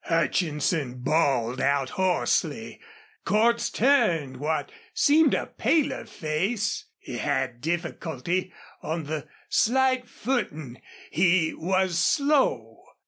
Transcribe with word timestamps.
Hutchinson 0.05 0.95
bawled 1.03 1.61
out 1.61 1.91
hoarsely. 1.91 2.79
Cordts 3.23 3.69
turned 3.71 4.37
what 4.37 4.71
seemed 4.95 5.35
a 5.35 5.45
paler 5.45 6.05
face. 6.07 6.85
He 6.97 7.17
had 7.19 7.61
difficulty 7.61 8.51
on 8.81 9.03
the 9.03 9.27
slight 9.47 10.09
footing. 10.09 10.81
He 11.11 11.53
was 11.53 11.99
slow. 11.99 12.79